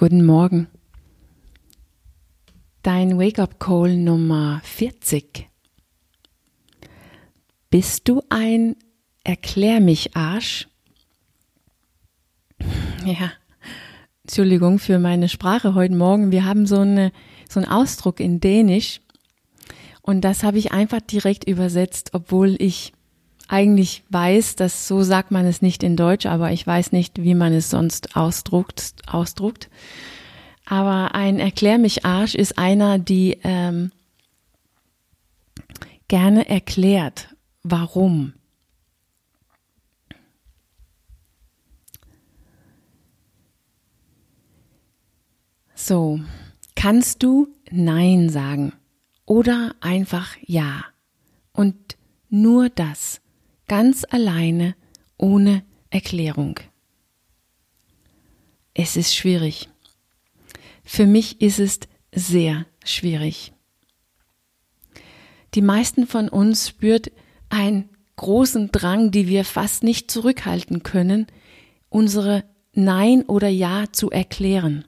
Guten 0.00 0.24
Morgen. 0.24 0.68
Dein 2.82 3.18
Wake-up-Call 3.18 3.96
Nummer 3.96 4.60
40. 4.62 5.48
Bist 7.68 8.08
du 8.08 8.22
ein 8.28 8.76
Erklär 9.24 9.80
mich 9.80 10.16
Arsch? 10.16 10.68
Ja, 13.04 13.32
Entschuldigung 14.22 14.78
für 14.78 15.00
meine 15.00 15.28
Sprache 15.28 15.74
heute 15.74 15.96
Morgen. 15.96 16.30
Wir 16.30 16.44
haben 16.44 16.66
so, 16.66 16.78
eine, 16.78 17.10
so 17.48 17.58
einen 17.58 17.68
Ausdruck 17.68 18.20
in 18.20 18.38
Dänisch 18.38 19.00
und 20.02 20.20
das 20.20 20.44
habe 20.44 20.58
ich 20.58 20.70
einfach 20.70 21.00
direkt 21.00 21.42
übersetzt, 21.42 22.10
obwohl 22.12 22.54
ich 22.62 22.92
eigentlich 23.48 24.04
weiß, 24.10 24.56
dass 24.56 24.86
so 24.86 25.02
sagt 25.02 25.30
man 25.30 25.46
es 25.46 25.62
nicht 25.62 25.82
in 25.82 25.96
Deutsch, 25.96 26.26
aber 26.26 26.52
ich 26.52 26.66
weiß 26.66 26.92
nicht, 26.92 27.22
wie 27.22 27.34
man 27.34 27.52
es 27.52 27.70
sonst 27.70 28.14
ausdruckt. 28.14 28.94
ausdruckt. 29.06 29.68
Aber 30.66 31.14
ein 31.14 31.38
Erklär 31.38 31.78
mich 31.78 32.04
Arsch 32.04 32.34
ist 32.34 32.58
einer, 32.58 32.98
die 32.98 33.38
ähm, 33.42 33.90
gerne 36.08 36.48
erklärt, 36.48 37.34
warum. 37.62 38.34
So, 45.74 46.20
kannst 46.74 47.22
du 47.22 47.48
Nein 47.70 48.28
sagen 48.28 48.72
oder 49.24 49.74
einfach 49.80 50.36
Ja 50.44 50.84
und 51.52 51.96
nur 52.28 52.68
das 52.68 53.22
ganz 53.68 54.04
alleine, 54.08 54.74
ohne 55.16 55.62
Erklärung. 55.90 56.58
Es 58.74 58.96
ist 58.96 59.14
schwierig. 59.14 59.68
Für 60.84 61.06
mich 61.06 61.40
ist 61.40 61.58
es 61.58 61.80
sehr 62.12 62.66
schwierig. 62.84 63.52
Die 65.54 65.62
meisten 65.62 66.06
von 66.06 66.28
uns 66.28 66.68
spürt 66.68 67.10
einen 67.48 67.88
großen 68.16 68.70
Drang, 68.72 69.10
die 69.10 69.28
wir 69.28 69.44
fast 69.44 69.82
nicht 69.82 70.10
zurückhalten 70.10 70.82
können, 70.82 71.26
unsere 71.88 72.44
Nein 72.72 73.22
oder 73.22 73.48
Ja 73.48 73.84
zu 73.92 74.10
erklären. 74.10 74.84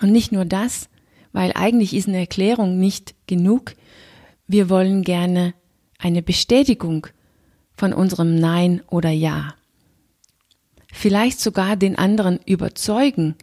Und 0.00 0.12
nicht 0.12 0.32
nur 0.32 0.44
das, 0.44 0.88
weil 1.32 1.52
eigentlich 1.54 1.94
ist 1.94 2.08
eine 2.08 2.18
Erklärung 2.18 2.78
nicht 2.78 3.14
genug. 3.26 3.74
Wir 4.46 4.68
wollen 4.68 5.02
gerne 5.02 5.54
eine 6.04 6.22
Bestätigung 6.22 7.06
von 7.74 7.94
unserem 7.94 8.36
Nein 8.36 8.82
oder 8.90 9.10
Ja. 9.10 9.54
Vielleicht 10.92 11.40
sogar 11.40 11.76
den 11.76 11.96
anderen 11.96 12.38
überzeugen, 12.44 13.34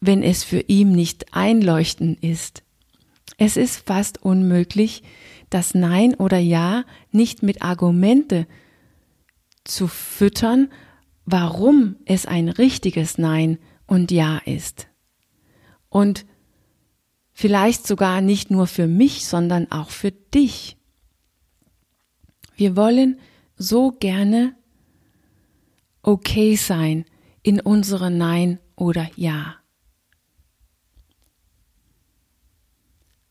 wenn 0.00 0.22
es 0.22 0.44
für 0.44 0.60
ihn 0.60 0.92
nicht 0.92 1.34
einleuchtend 1.34 2.22
ist. 2.22 2.62
Es 3.38 3.56
ist 3.56 3.86
fast 3.86 4.22
unmöglich, 4.22 5.02
das 5.50 5.74
Nein 5.74 6.14
oder 6.14 6.38
Ja 6.38 6.84
nicht 7.10 7.42
mit 7.42 7.62
Argumente 7.62 8.46
zu 9.64 9.88
füttern, 9.88 10.68
warum 11.24 11.96
es 12.04 12.24
ein 12.24 12.48
richtiges 12.48 13.18
Nein 13.18 13.58
und 13.86 14.12
Ja 14.12 14.38
ist. 14.38 14.86
Und 15.88 16.24
vielleicht 17.32 17.84
sogar 17.84 18.20
nicht 18.20 18.50
nur 18.50 18.68
für 18.68 18.86
mich, 18.86 19.26
sondern 19.26 19.72
auch 19.72 19.90
für 19.90 20.12
dich. 20.12 20.76
Wir 22.56 22.74
wollen 22.74 23.20
so 23.56 23.92
gerne 23.92 24.56
okay 26.02 26.56
sein 26.56 27.04
in 27.42 27.60
unserem 27.60 28.16
Nein 28.16 28.58
oder 28.74 29.08
Ja. 29.16 29.56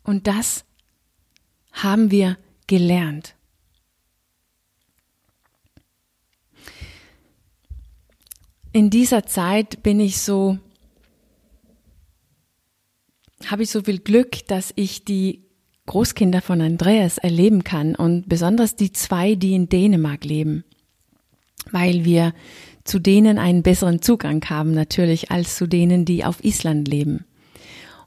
Und 0.03 0.27
das 0.27 0.65
haben 1.71 2.11
wir 2.11 2.37
gelernt. 2.67 3.35
In 8.71 8.89
dieser 8.89 9.25
Zeit 9.25 9.81
bin 9.83 9.99
ich 9.99 10.19
so, 10.19 10.59
habe 13.45 13.63
ich 13.63 13.71
so 13.71 13.81
viel 13.81 13.99
Glück, 13.99 14.45
dass 14.47 14.73
ich 14.75 15.05
die 15.05 15.44
Großkinder 15.85 16.41
von 16.41 16.61
Andreas 16.61 17.17
erleben 17.17 17.63
kann 17.63 17.95
und 17.95 18.27
besonders 18.27 18.75
die 18.75 18.91
zwei, 18.91 19.35
die 19.35 19.53
in 19.53 19.69
Dänemark 19.69 20.25
leben, 20.25 20.63
weil 21.71 22.05
wir 22.05 22.33
zu 22.83 22.99
denen 22.99 23.37
einen 23.37 23.63
besseren 23.63 24.01
Zugang 24.01 24.43
haben 24.49 24.71
natürlich 24.71 25.31
als 25.31 25.55
zu 25.55 25.67
denen, 25.67 26.05
die 26.05 26.25
auf 26.25 26.43
Island 26.43 26.87
leben. 26.87 27.25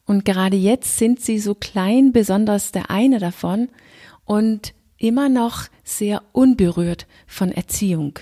Und 0.06 0.24
gerade 0.24 0.56
jetzt 0.56 0.98
sind 0.98 1.20
sie 1.20 1.38
so 1.38 1.54
klein, 1.54 2.12
besonders 2.12 2.72
der 2.72 2.90
eine 2.90 3.18
davon, 3.18 3.68
und 4.24 4.74
immer 4.96 5.28
noch 5.28 5.64
sehr 5.84 6.22
unberührt 6.32 7.06
von 7.26 7.52
Erziehung. 7.52 8.18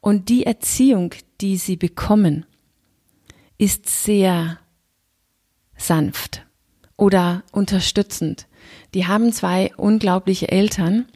Und 0.00 0.28
die 0.28 0.44
Erziehung, 0.44 1.14
die 1.40 1.56
sie 1.56 1.76
bekommen, 1.76 2.46
ist 3.58 3.88
sehr 3.88 4.58
sanft 5.76 6.46
oder 7.02 7.42
unterstützend. 7.50 8.46
Die 8.94 9.08
haben 9.08 9.32
zwei 9.32 9.74
unglaubliche 9.76 10.52
Eltern, 10.52 11.06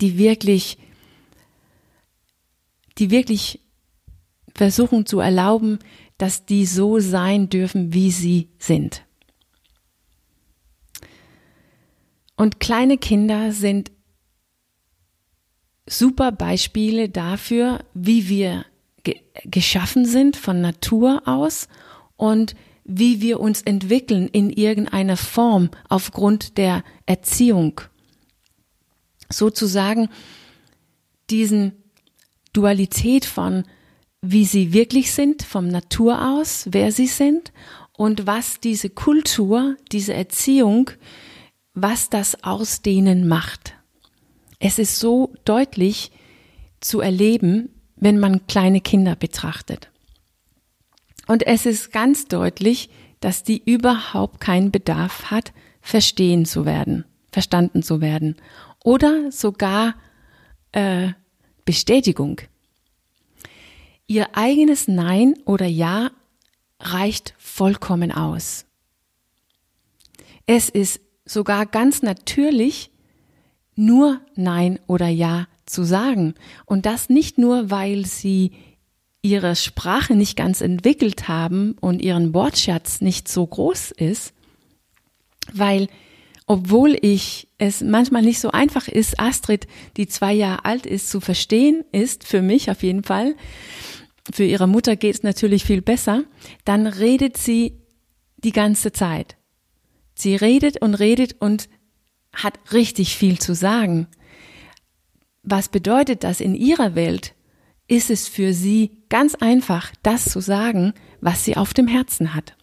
die 0.00 0.18
wirklich, 0.18 0.78
die 2.98 3.12
wirklich 3.12 3.60
versuchen 4.52 5.06
zu 5.06 5.20
erlauben, 5.20 5.78
dass 6.18 6.44
die 6.44 6.66
so 6.66 6.98
sein 6.98 7.50
dürfen, 7.50 7.94
wie 7.94 8.10
sie 8.10 8.48
sind. 8.58 9.04
Und 12.34 12.58
kleine 12.58 12.98
Kinder 12.98 13.52
sind 13.52 13.92
super 15.86 16.32
Beispiele 16.32 17.08
dafür, 17.08 17.84
wie 17.94 18.28
wir 18.28 18.66
ge 19.04 19.20
geschaffen 19.44 20.04
sind 20.04 20.36
von 20.36 20.60
Natur 20.60 21.22
aus 21.26 21.68
und 22.16 22.56
wie 22.84 23.20
wir 23.20 23.40
uns 23.40 23.62
entwickeln 23.62 24.28
in 24.28 24.50
irgendeiner 24.50 25.16
Form 25.16 25.70
aufgrund 25.88 26.58
der 26.58 26.82
Erziehung. 27.06 27.80
Sozusagen 29.30 30.08
diesen 31.30 31.72
Dualität 32.52 33.24
von 33.24 33.64
wie 34.22 34.44
sie 34.44 34.72
wirklich 34.72 35.12
sind, 35.12 35.42
vom 35.42 35.66
Natur 35.66 36.36
aus, 36.36 36.66
wer 36.70 36.92
sie 36.92 37.08
sind 37.08 37.52
und 37.92 38.26
was 38.26 38.60
diese 38.60 38.88
Kultur, 38.88 39.76
diese 39.90 40.14
Erziehung, 40.14 40.90
was 41.74 42.08
das 42.08 42.42
aus 42.44 42.82
denen 42.82 43.26
macht. 43.26 43.74
Es 44.60 44.78
ist 44.78 45.00
so 45.00 45.34
deutlich 45.44 46.12
zu 46.80 47.00
erleben, 47.00 47.70
wenn 47.96 48.20
man 48.20 48.46
kleine 48.46 48.80
Kinder 48.80 49.16
betrachtet. 49.16 49.91
Und 51.32 51.46
es 51.46 51.64
ist 51.64 51.92
ganz 51.92 52.26
deutlich, 52.26 52.90
dass 53.20 53.42
die 53.42 53.62
überhaupt 53.64 54.38
keinen 54.38 54.70
Bedarf 54.70 55.30
hat, 55.30 55.54
verstehen 55.80 56.44
zu 56.44 56.66
werden, 56.66 57.06
verstanden 57.30 57.82
zu 57.82 58.02
werden 58.02 58.36
oder 58.84 59.32
sogar 59.32 59.94
äh, 60.72 61.12
Bestätigung. 61.64 62.42
Ihr 64.06 64.36
eigenes 64.36 64.88
Nein 64.88 65.32
oder 65.46 65.64
Ja 65.64 66.10
reicht 66.78 67.32
vollkommen 67.38 68.12
aus. 68.12 68.66
Es 70.44 70.68
ist 70.68 71.00
sogar 71.24 71.64
ganz 71.64 72.02
natürlich, 72.02 72.90
nur 73.74 74.20
Nein 74.34 74.80
oder 74.86 75.08
Ja 75.08 75.46
zu 75.64 75.82
sagen. 75.82 76.34
Und 76.66 76.84
das 76.84 77.08
nicht 77.08 77.38
nur, 77.38 77.70
weil 77.70 78.04
sie 78.04 78.52
ihre 79.22 79.54
Sprache 79.54 80.14
nicht 80.14 80.36
ganz 80.36 80.60
entwickelt 80.60 81.28
haben 81.28 81.76
und 81.80 82.02
ihren 82.02 82.34
Wortschatz 82.34 83.00
nicht 83.00 83.28
so 83.28 83.46
groß 83.46 83.92
ist, 83.92 84.34
weil 85.52 85.88
obwohl 86.46 86.98
ich 87.00 87.48
es 87.58 87.80
manchmal 87.80 88.22
nicht 88.22 88.40
so 88.40 88.50
einfach 88.50 88.88
ist, 88.88 89.20
Astrid, 89.20 89.68
die 89.96 90.08
zwei 90.08 90.32
Jahre 90.32 90.64
alt 90.64 90.86
ist, 90.86 91.08
zu 91.08 91.20
verstehen 91.20 91.84
ist, 91.92 92.24
für 92.26 92.42
mich 92.42 92.70
auf 92.70 92.82
jeden 92.82 93.04
Fall, 93.04 93.36
für 94.32 94.44
ihre 94.44 94.66
Mutter 94.66 94.96
geht 94.96 95.14
es 95.14 95.22
natürlich 95.22 95.64
viel 95.64 95.82
besser, 95.82 96.24
dann 96.64 96.86
redet 96.86 97.36
sie 97.36 97.78
die 98.38 98.52
ganze 98.52 98.92
Zeit. 98.92 99.36
Sie 100.14 100.34
redet 100.36 100.82
und 100.82 100.94
redet 100.94 101.36
und 101.40 101.68
hat 102.34 102.58
richtig 102.72 103.16
viel 103.16 103.38
zu 103.38 103.54
sagen. 103.54 104.08
Was 105.42 105.68
bedeutet 105.68 106.24
das 106.24 106.40
in 106.40 106.54
ihrer 106.54 106.94
Welt? 106.94 107.34
Ist 107.92 108.08
es 108.08 108.26
für 108.26 108.54
sie 108.54 109.02
ganz 109.10 109.34
einfach, 109.34 109.92
das 110.02 110.24
zu 110.24 110.40
sagen, 110.40 110.94
was 111.20 111.44
sie 111.44 111.58
auf 111.58 111.74
dem 111.74 111.86
Herzen 111.86 112.34
hat. 112.34 112.56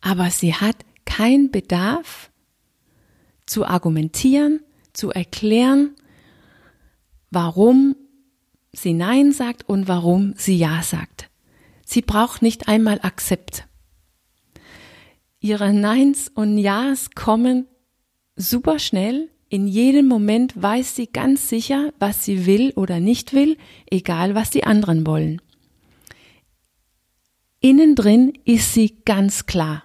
Aber 0.00 0.30
sie 0.30 0.54
hat 0.54 0.76
keinen 1.04 1.50
Bedarf 1.50 2.30
zu 3.44 3.66
argumentieren, 3.66 4.60
zu 4.94 5.10
erklären, 5.10 5.94
warum 7.30 7.96
sie 8.72 8.94
Nein 8.94 9.32
sagt 9.32 9.68
und 9.68 9.88
warum 9.88 10.32
sie 10.38 10.56
Ja 10.56 10.82
sagt. 10.82 11.28
Sie 11.84 12.00
braucht 12.00 12.40
nicht 12.40 12.66
einmal 12.66 12.98
Akzept. 13.02 13.66
Ihre 15.38 15.74
Neins 15.74 16.30
und 16.34 16.56
Ja's 16.56 17.10
kommen 17.10 17.66
super 18.36 18.78
schnell. 18.78 19.30
In 19.50 19.66
jedem 19.66 20.06
Moment 20.06 20.60
weiß 20.60 20.94
sie 20.94 21.06
ganz 21.06 21.48
sicher, 21.48 21.92
was 21.98 22.24
sie 22.24 22.44
will 22.44 22.72
oder 22.76 23.00
nicht 23.00 23.32
will, 23.32 23.56
egal 23.90 24.34
was 24.34 24.50
die 24.50 24.64
anderen 24.64 25.06
wollen. 25.06 25.40
Innen 27.60 27.94
drin 27.94 28.34
ist 28.44 28.74
sie 28.74 28.96
ganz 29.04 29.46
klar. 29.46 29.84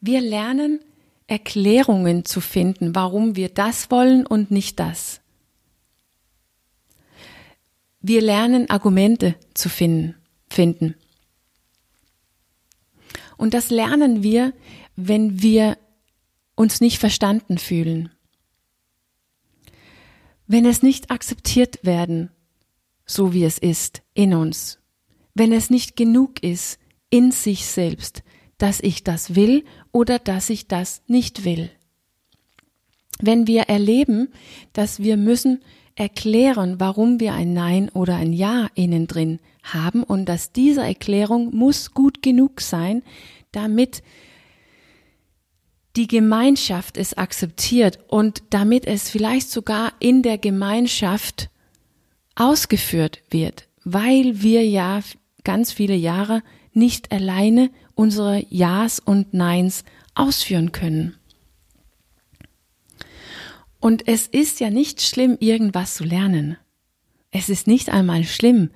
Wir 0.00 0.20
lernen 0.20 0.80
Erklärungen 1.26 2.24
zu 2.24 2.40
finden, 2.40 2.94
warum 2.94 3.36
wir 3.36 3.48
das 3.48 3.90
wollen 3.90 4.26
und 4.26 4.50
nicht 4.50 4.78
das. 4.78 5.20
Wir 8.00 8.20
lernen 8.20 8.68
Argumente 8.68 9.36
zu 9.54 9.68
finden, 9.68 10.14
finden. 10.48 10.94
Und 13.36 13.54
das 13.54 13.70
lernen 13.70 14.22
wir, 14.22 14.52
wenn 14.96 15.42
wir 15.42 15.76
uns 16.56 16.80
nicht 16.80 16.98
verstanden 16.98 17.58
fühlen. 17.58 18.10
Wenn 20.48 20.64
es 20.64 20.82
nicht 20.82 21.10
akzeptiert 21.10 21.78
werden, 21.84 22.30
so 23.04 23.32
wie 23.32 23.44
es 23.44 23.58
ist, 23.58 24.02
in 24.14 24.34
uns. 24.34 24.80
Wenn 25.34 25.52
es 25.52 25.70
nicht 25.70 25.96
genug 25.96 26.42
ist, 26.42 26.78
in 27.10 27.30
sich 27.30 27.66
selbst, 27.66 28.22
dass 28.58 28.80
ich 28.80 29.04
das 29.04 29.34
will 29.34 29.64
oder 29.92 30.18
dass 30.18 30.50
ich 30.50 30.66
das 30.66 31.02
nicht 31.06 31.44
will. 31.44 31.70
Wenn 33.20 33.46
wir 33.46 33.62
erleben, 33.62 34.28
dass 34.72 35.00
wir 35.00 35.16
müssen 35.16 35.60
erklären, 35.94 36.78
warum 36.78 37.20
wir 37.20 37.32
ein 37.32 37.54
Nein 37.54 37.88
oder 37.90 38.16
ein 38.16 38.32
Ja 38.32 38.68
innen 38.74 39.06
drin 39.06 39.40
haben 39.62 40.02
und 40.02 40.26
dass 40.26 40.52
diese 40.52 40.82
Erklärung 40.82 41.54
muss 41.54 41.92
gut 41.92 42.22
genug 42.22 42.60
sein, 42.60 43.02
damit 43.52 44.02
die 45.96 46.06
Gemeinschaft 46.06 46.96
es 46.96 47.14
akzeptiert 47.14 47.98
und 48.08 48.42
damit 48.50 48.86
es 48.86 49.08
vielleicht 49.08 49.50
sogar 49.50 49.92
in 49.98 50.22
der 50.22 50.38
Gemeinschaft 50.38 51.48
ausgeführt 52.34 53.22
wird, 53.30 53.66
weil 53.84 54.42
wir 54.42 54.66
ja 54.66 55.00
ganz 55.42 55.72
viele 55.72 55.94
Jahre 55.94 56.42
nicht 56.72 57.10
alleine 57.12 57.70
unsere 57.94 58.44
Ja's 58.50 59.00
und 59.00 59.32
Neins 59.32 59.84
ausführen 60.14 60.72
können. 60.72 61.16
Und 63.80 64.06
es 64.06 64.26
ist 64.26 64.60
ja 64.60 64.70
nicht 64.70 65.00
schlimm, 65.00 65.36
irgendwas 65.40 65.94
zu 65.94 66.04
lernen. 66.04 66.58
Es 67.30 67.48
ist 67.48 67.66
nicht 67.66 67.88
einmal 67.88 68.24
schlimm, 68.24 68.70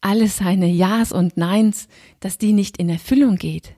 alle 0.00 0.28
seine 0.28 0.68
Ja's 0.68 1.12
und 1.12 1.36
Neins, 1.36 1.88
dass 2.20 2.38
die 2.38 2.52
nicht 2.52 2.76
in 2.78 2.88
Erfüllung 2.88 3.36
geht. 3.36 3.74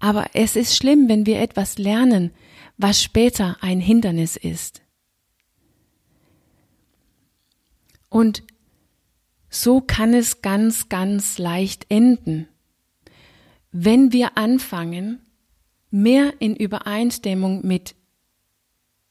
Aber 0.00 0.30
es 0.32 0.56
ist 0.56 0.76
schlimm, 0.76 1.08
wenn 1.08 1.26
wir 1.26 1.40
etwas 1.40 1.78
lernen, 1.78 2.32
was 2.76 3.02
später 3.02 3.58
ein 3.60 3.80
Hindernis 3.80 4.36
ist. 4.36 4.82
Und 8.08 8.42
so 9.50 9.80
kann 9.80 10.14
es 10.14 10.42
ganz, 10.42 10.88
ganz 10.88 11.38
leicht 11.38 11.86
enden, 11.90 12.48
wenn 13.72 14.12
wir 14.12 14.36
anfangen, 14.36 15.20
mehr 15.90 16.34
in 16.40 16.56
Übereinstimmung 16.56 17.66
mit 17.66 17.94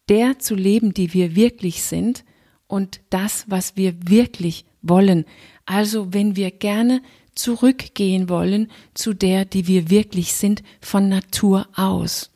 der 0.10 0.40
zu 0.40 0.56
leben, 0.56 0.94
die 0.94 1.14
wir 1.14 1.36
wirklich 1.36 1.84
sind 1.84 2.26
und 2.68 3.02
das, 3.10 3.46
was 3.48 3.78
wir 3.78 4.10
wirklich 4.10 4.66
wollen. 4.82 5.26
Also 5.66 6.14
wenn 6.14 6.36
wir 6.36 6.52
gerne 6.52 7.02
zurückgehen 7.40 8.30
wollen 8.30 8.70
zu 8.94 9.14
der, 9.14 9.46
die 9.46 9.68
wir 9.68 9.90
wirklich 9.90 10.34
sind, 10.34 10.62
von 10.82 11.08
Natur 11.08 11.68
aus. 11.76 12.32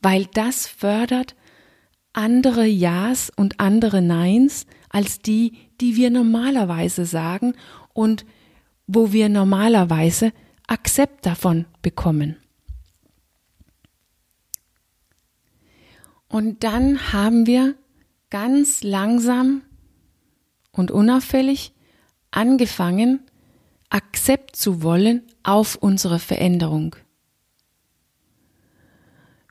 Weil 0.00 0.26
das 0.26 0.66
fördert 0.66 1.34
andere 2.12 2.64
Ja's 2.64 3.30
und 3.36 3.60
andere 3.60 4.00
Neins 4.00 4.66
als 4.88 5.20
die, 5.20 5.52
die 5.80 5.96
wir 5.96 6.10
normalerweise 6.10 7.04
sagen 7.04 7.54
und 7.92 8.24
wo 8.86 9.12
wir 9.12 9.28
normalerweise 9.28 10.32
Akzept 10.66 11.26
davon 11.26 11.66
bekommen. 11.82 12.36
Und 16.28 16.64
dann 16.64 17.12
haben 17.12 17.46
wir 17.46 17.74
ganz 18.30 18.82
langsam 18.82 19.62
und 20.72 20.90
unauffällig 20.90 21.72
angefangen, 22.30 23.20
Akzept 23.90 24.56
zu 24.56 24.82
wollen 24.82 25.22
auf 25.42 25.76
unsere 25.76 26.18
Veränderung. 26.18 26.96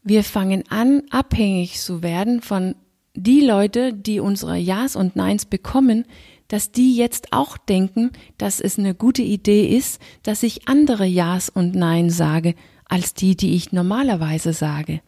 Wir 0.03 0.23
fangen 0.23 0.63
an, 0.69 1.03
abhängig 1.09 1.79
zu 1.79 2.01
werden 2.01 2.41
von 2.41 2.75
die 3.13 3.41
Leute, 3.41 3.93
die 3.93 4.19
unsere 4.19 4.57
Ja's 4.57 4.95
und 4.95 5.15
Neins 5.15 5.45
bekommen, 5.45 6.05
dass 6.47 6.71
die 6.71 6.95
jetzt 6.95 7.33
auch 7.33 7.57
denken, 7.57 8.11
dass 8.37 8.61
es 8.61 8.79
eine 8.79 8.95
gute 8.95 9.23
Idee 9.23 9.67
ist, 9.75 9.99
dass 10.23 10.43
ich 10.43 10.67
andere 10.67 11.05
Ja's 11.05 11.49
und 11.49 11.75
Nein 11.75 12.09
sage, 12.09 12.55
als 12.85 13.13
die, 13.13 13.35
die 13.35 13.55
ich 13.55 13.73
normalerweise 13.73 14.53
sage. 14.53 15.01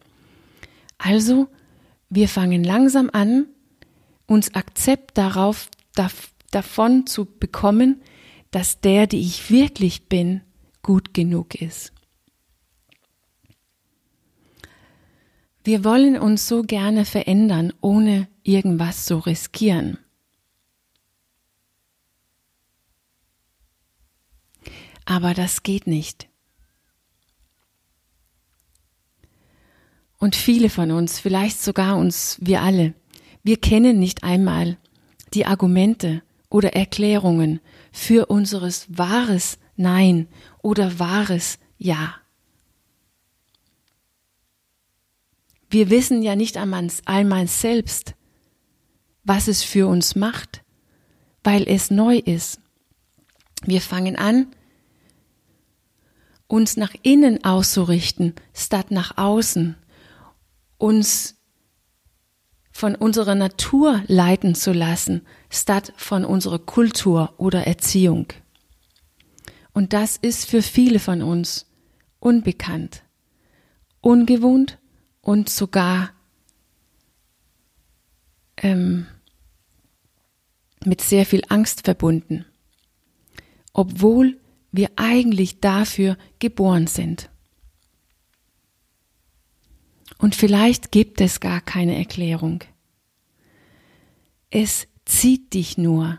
Also, 0.98 1.48
wir 2.10 2.28
fangen 2.28 2.62
langsam 2.62 3.08
an, 3.12 3.46
uns 4.26 4.54
Akzept 4.54 5.16
darauf, 5.16 5.68
davon 6.50 7.06
zu 7.06 7.24
bekommen, 7.24 8.02
dass 8.50 8.80
der, 8.80 9.06
die 9.06 9.20
ich 9.20 9.50
wirklich 9.50 10.06
bin, 10.08 10.42
gut 10.82 11.14
genug 11.14 11.54
ist. 11.54 11.92
Wir 15.62 15.84
wollen 15.84 16.18
uns 16.18 16.48
so 16.48 16.62
gerne 16.62 17.04
verändern, 17.04 17.72
ohne 17.80 18.28
irgendwas 18.42 19.04
zu 19.04 19.18
riskieren. 19.18 19.98
Aber 25.04 25.34
das 25.34 25.62
geht 25.62 25.86
nicht. 25.86 26.28
Und 30.18 30.36
viele 30.36 30.70
von 30.70 30.92
uns, 30.92 31.18
vielleicht 31.18 31.60
sogar 31.60 31.96
uns, 31.96 32.38
wir 32.40 32.62
alle, 32.62 32.94
wir 33.42 33.58
kennen 33.58 33.98
nicht 33.98 34.22
einmal 34.22 34.76
die 35.34 35.46
Argumente 35.46 36.22
oder 36.48 36.74
Erklärungen 36.74 37.60
für 37.92 38.26
unseres 38.26 38.86
wahres 38.88 39.58
Nein 39.76 40.28
oder 40.62 40.98
wahres 40.98 41.58
Ja. 41.78 42.16
Wir 45.70 45.88
wissen 45.88 46.22
ja 46.22 46.34
nicht 46.36 46.56
einmal 46.56 47.46
selbst, 47.46 48.14
was 49.24 49.46
es 49.48 49.62
für 49.62 49.86
uns 49.86 50.16
macht, 50.16 50.62
weil 51.44 51.68
es 51.68 51.90
neu 51.90 52.16
ist. 52.18 52.60
Wir 53.62 53.80
fangen 53.80 54.16
an, 54.16 54.48
uns 56.48 56.76
nach 56.76 56.94
innen 57.02 57.44
auszurichten, 57.44 58.34
statt 58.52 58.90
nach 58.90 59.16
außen, 59.16 59.76
uns 60.78 61.39
von 62.80 62.94
unserer 62.94 63.34
Natur 63.34 64.02
leiten 64.06 64.54
zu 64.54 64.72
lassen, 64.72 65.20
statt 65.50 65.92
von 65.98 66.24
unserer 66.24 66.58
Kultur 66.58 67.34
oder 67.36 67.66
Erziehung. 67.66 68.28
Und 69.74 69.92
das 69.92 70.16
ist 70.16 70.48
für 70.48 70.62
viele 70.62 70.98
von 70.98 71.20
uns 71.20 71.66
unbekannt, 72.20 73.02
ungewohnt 74.00 74.78
und 75.20 75.50
sogar 75.50 76.14
ähm, 78.56 79.06
mit 80.82 81.02
sehr 81.02 81.26
viel 81.26 81.42
Angst 81.50 81.84
verbunden, 81.84 82.46
obwohl 83.74 84.40
wir 84.72 84.88
eigentlich 84.96 85.60
dafür 85.60 86.16
geboren 86.38 86.86
sind. 86.86 87.28
Und 90.16 90.34
vielleicht 90.34 90.90
gibt 90.92 91.20
es 91.20 91.40
gar 91.40 91.60
keine 91.60 91.98
Erklärung. 91.98 92.64
Es 94.50 94.88
zieht 95.04 95.54
dich 95.54 95.78
nur. 95.78 96.18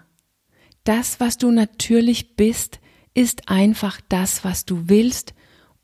Das, 0.83 1.19
was 1.19 1.37
du 1.37 1.51
natürlich 1.51 2.35
bist, 2.35 2.79
ist 3.13 3.49
einfach 3.49 3.99
das, 4.09 4.43
was 4.43 4.65
du 4.65 4.87
willst 4.87 5.33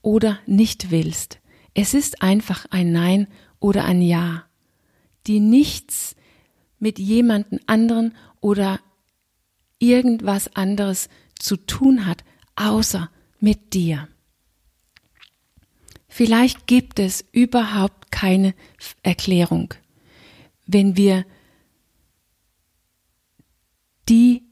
oder 0.02 0.40
nicht 0.46 0.90
willst. 0.92 1.40
Es 1.74 1.94
ist 1.94 2.22
einfach 2.22 2.66
ein 2.72 2.92
Nein 2.92 3.28
oder 3.60 3.84
ein 3.86 4.02
Ja, 4.02 4.46
die 5.28 5.40
nichts 5.40 6.16
mit 6.80 7.00
jemanden 7.00 7.60
anderen 7.68 8.16
oder 8.40 8.80
irgendwas 9.80 10.56
anderes 10.56 11.10
zu 11.38 11.58
tun 11.58 12.06
hat, 12.06 12.24
außer 12.56 13.12
mit 13.40 13.74
dir. 13.74 14.08
Vielleicht 16.08 16.66
gibt 16.66 16.98
es 17.00 17.26
überhaupt 17.32 18.10
keine 18.12 18.56
Erklärung, 19.04 19.74
wenn 20.66 20.98
wir 20.98 21.26
die 24.10 24.44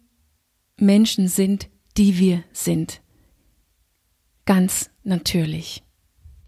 Menschen 0.77 1.27
sind, 1.27 1.69
die 1.97 2.19
wir 2.19 2.43
sind. 2.51 3.01
Ganz 4.45 4.91
natürlich. 5.03 5.84